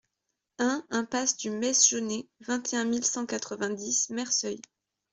[0.57, 4.59] un impasse du Meix Jauney, vingt et un mille cent quatre-vingt-dix Merceuil